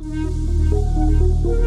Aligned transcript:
Música 0.00 1.63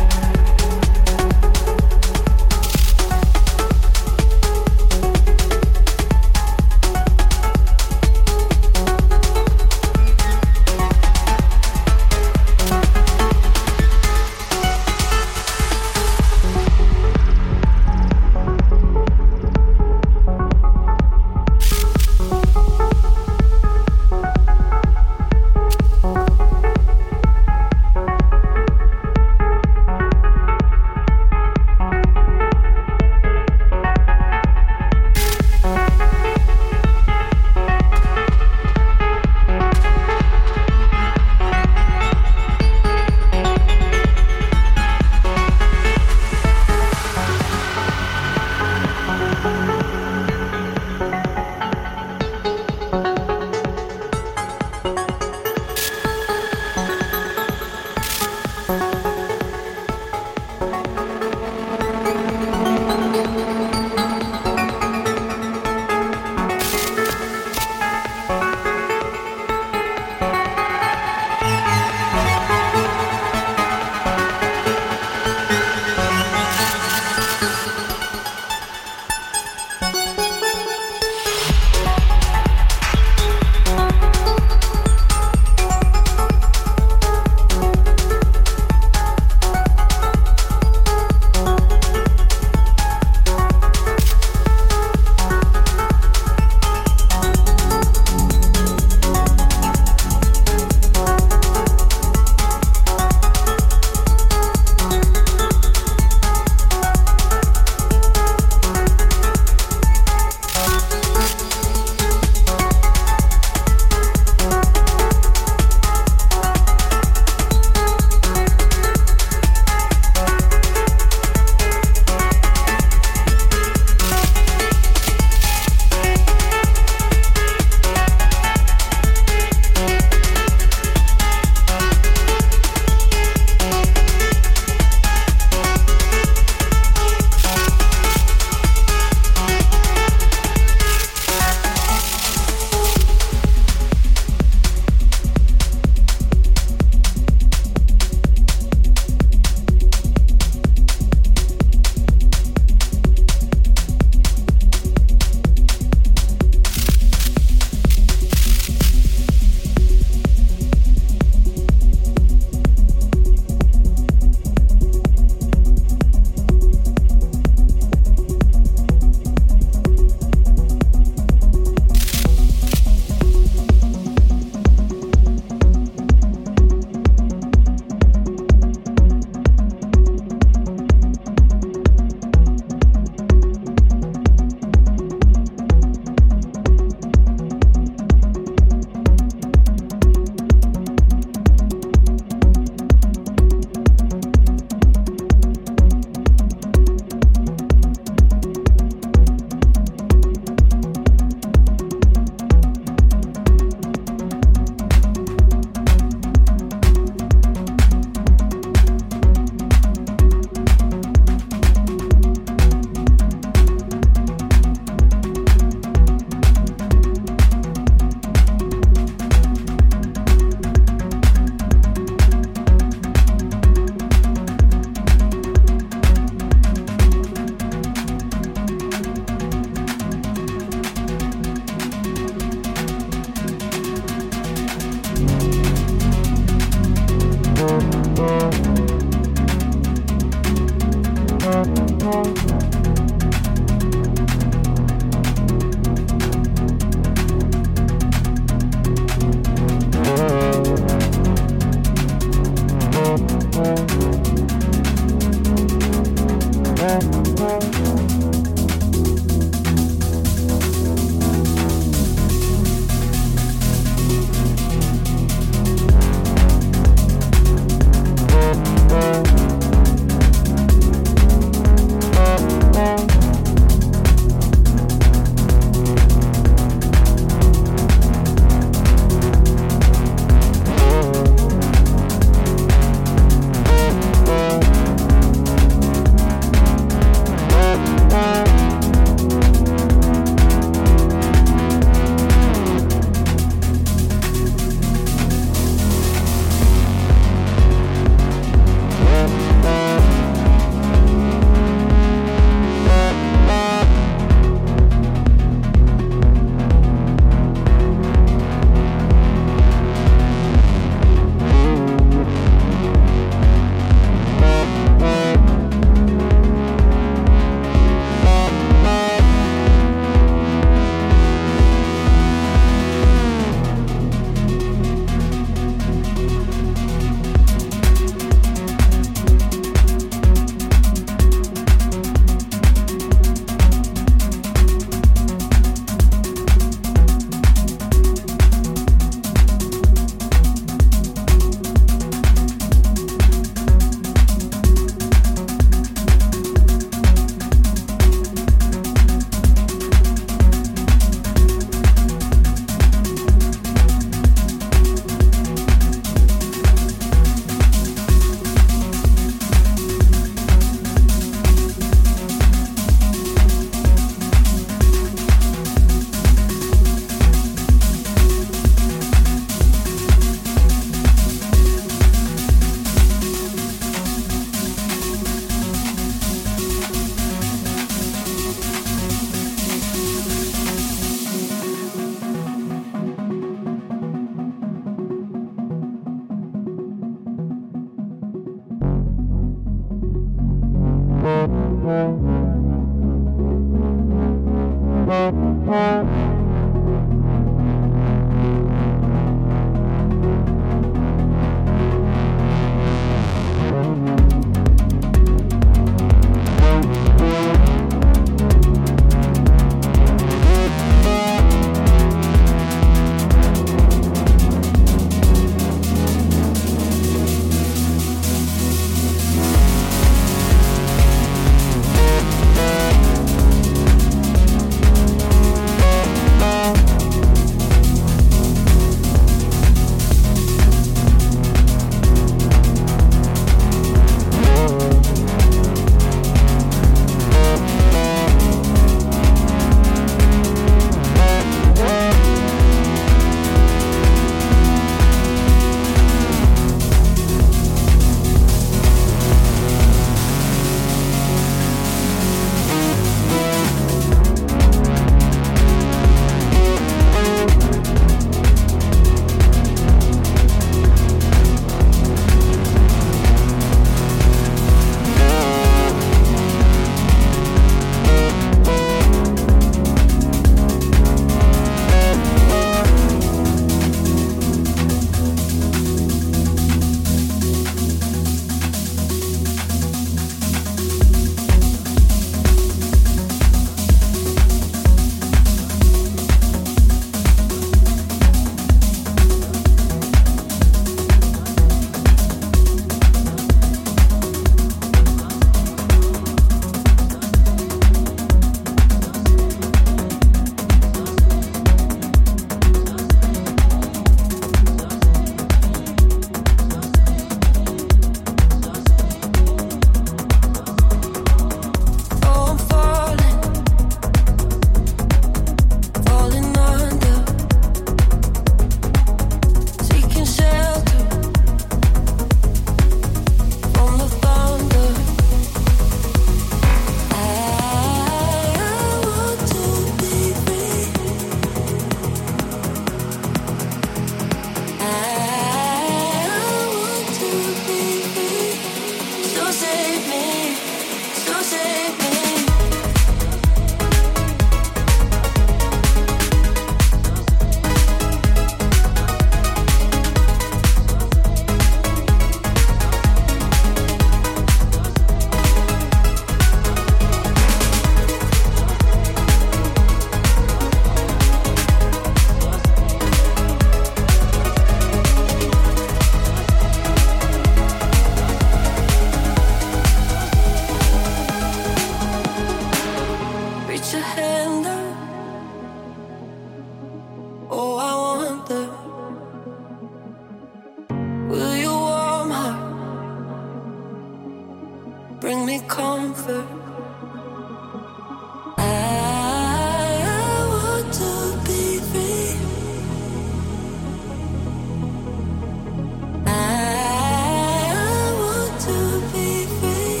to 598.68 599.00
be 599.12 599.46
free. 599.58 600.00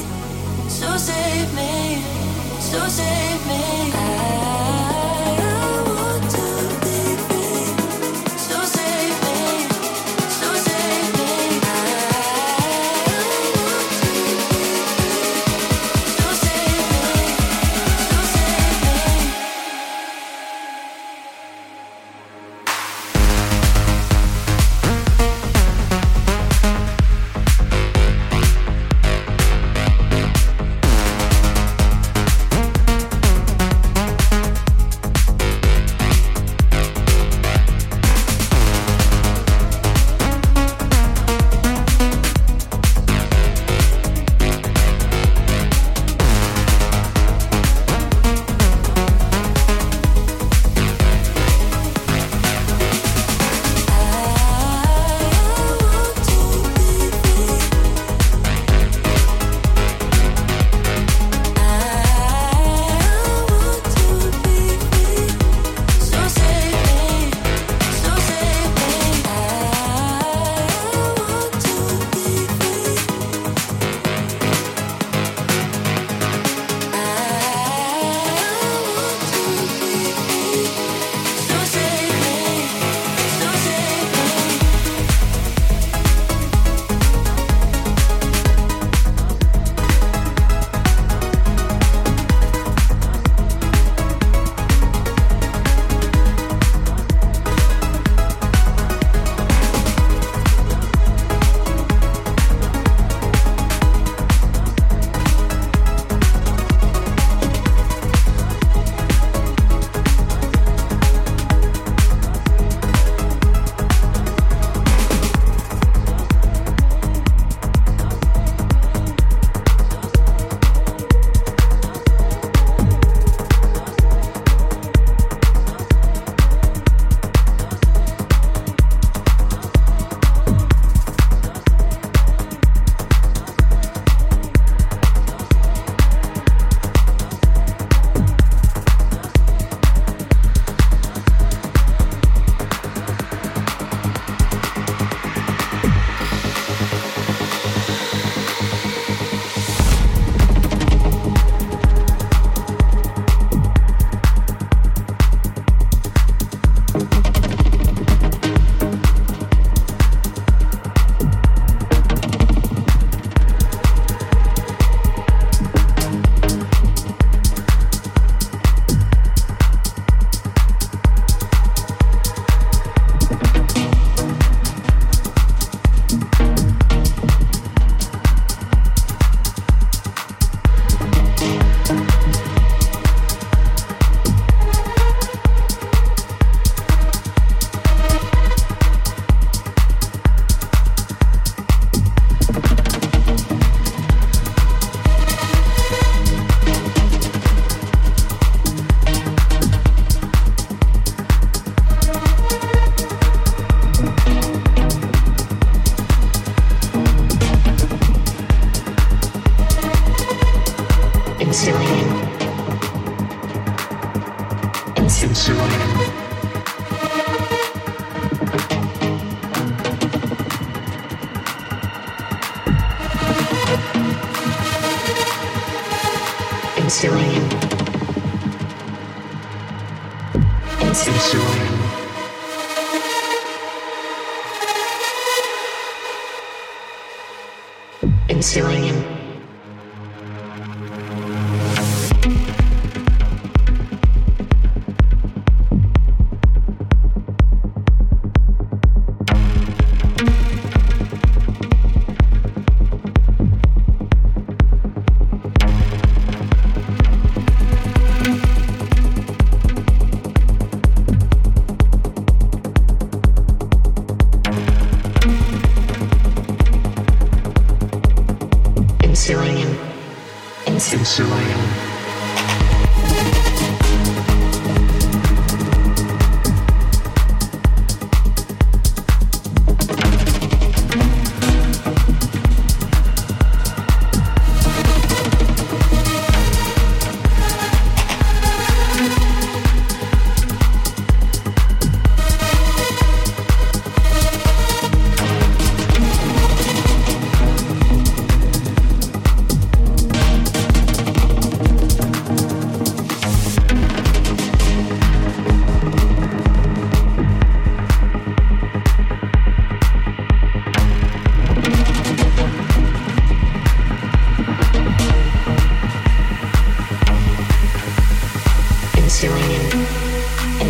So 0.68 0.96
save 0.96 1.54
me, 1.54 2.02
so 2.60 2.80
save 2.88 3.22
me. 3.22 3.27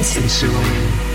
sensual 0.08 1.07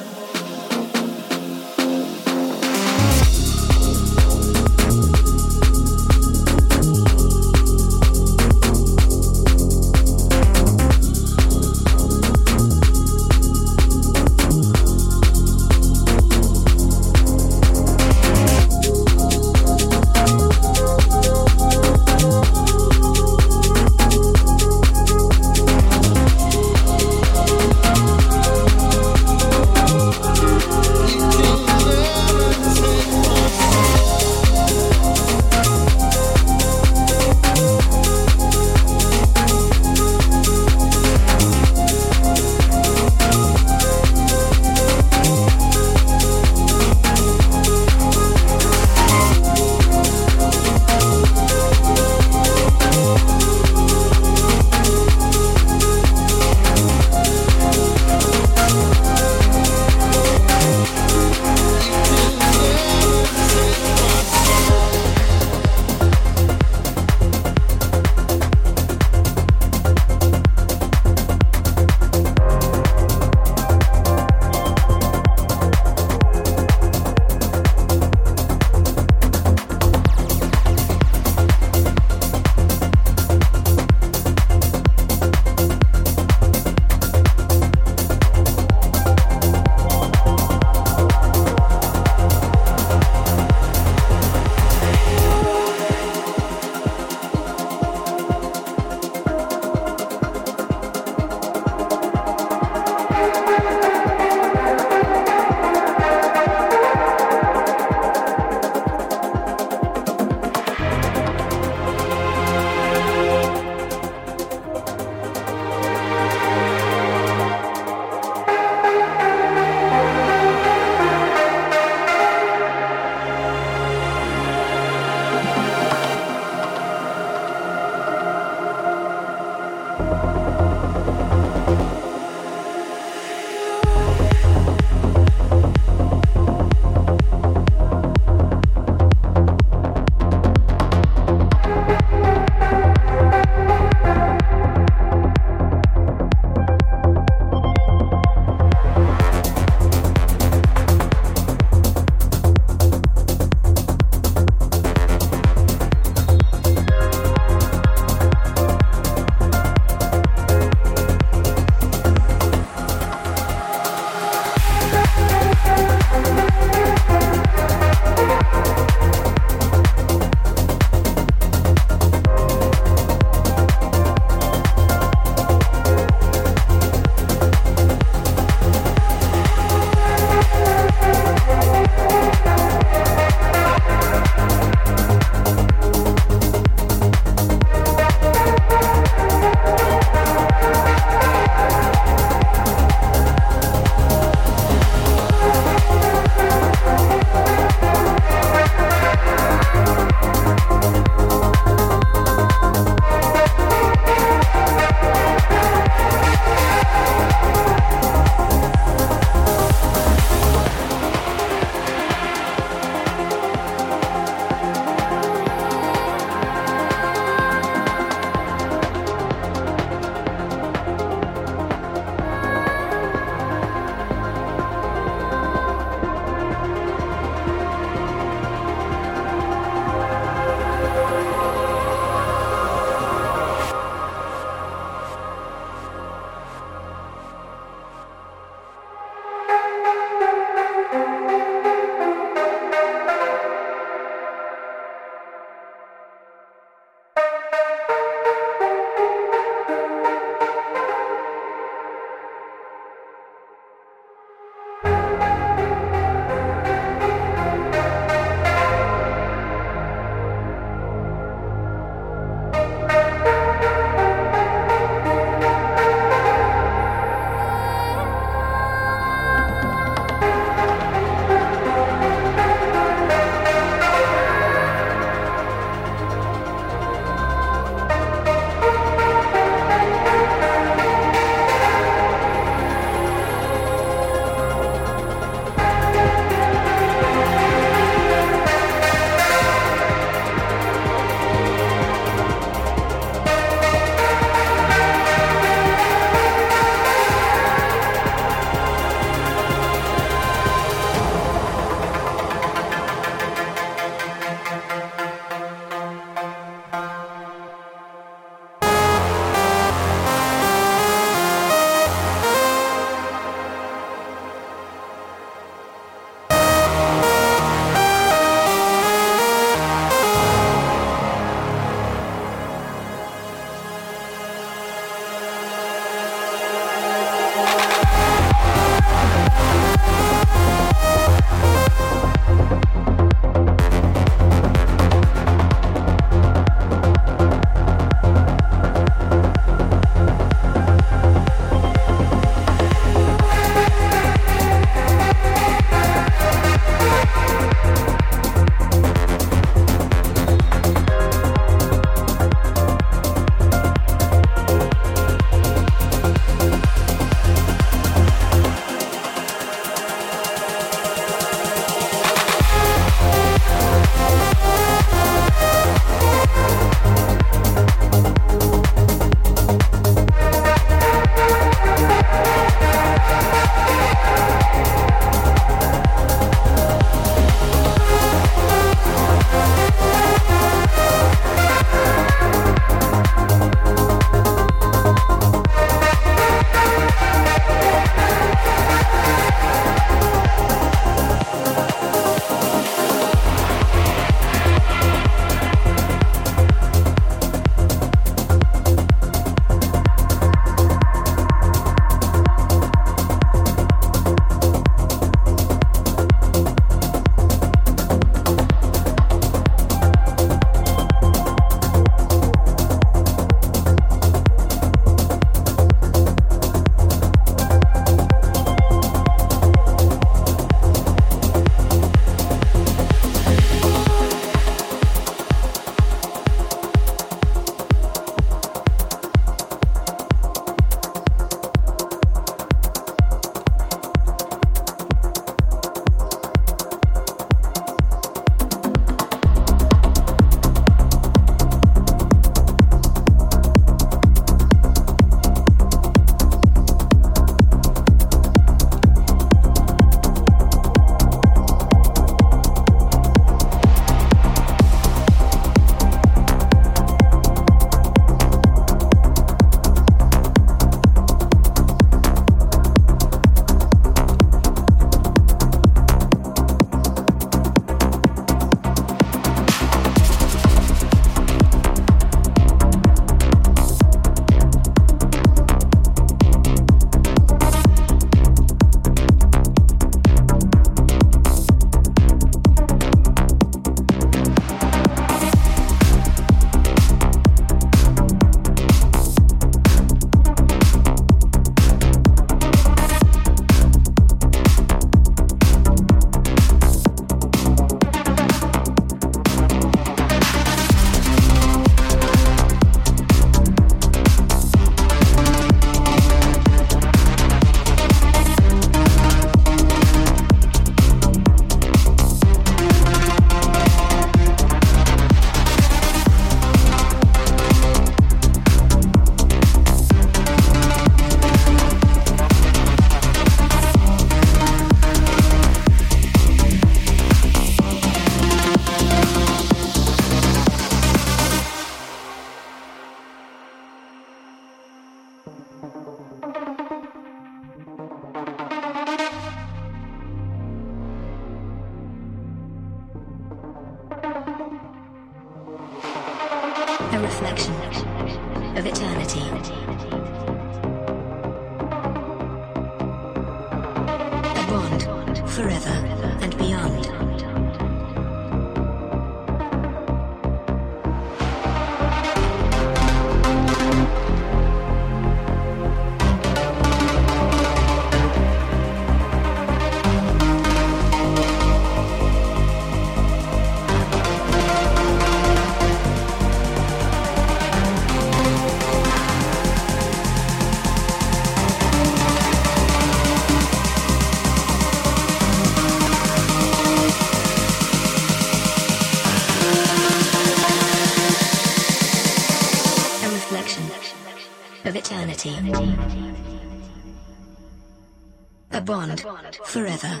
bond 598.64 599.04
forever 599.44 600.00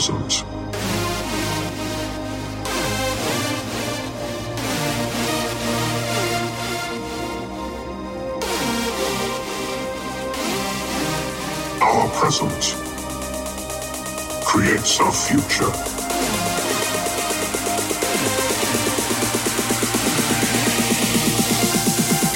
present. 0.00 0.44
Our 11.82 12.08
present 12.18 12.76
creates 14.46 15.00
our 15.00 15.12
future. 15.12 15.64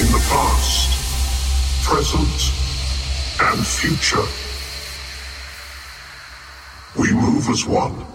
In 0.01 0.13
the 0.13 0.21
past, 0.29 1.83
present, 1.83 2.53
and 3.41 3.67
future. 3.67 4.44
was 7.55 7.69
one. 7.69 8.14